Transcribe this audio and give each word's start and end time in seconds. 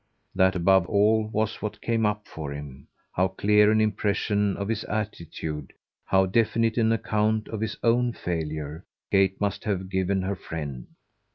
That 0.33 0.55
above 0.55 0.87
all 0.87 1.27
was 1.27 1.61
what 1.61 1.79
came 1.79 2.07
up 2.07 2.27
for 2.27 2.51
him 2.51 2.87
how 3.13 3.27
clear 3.27 3.69
an 3.71 3.79
impression 3.79 4.57
of 4.57 4.67
this 4.67 4.83
attitude, 4.89 5.73
how 6.05 6.25
definite 6.25 6.75
an 6.79 6.91
account 6.91 7.47
of 7.49 7.61
his 7.61 7.77
own 7.83 8.11
failure, 8.11 8.83
Kate 9.11 9.39
must 9.39 9.63
have 9.65 9.89
given 9.89 10.23
her 10.23 10.35
friend. 10.35 10.87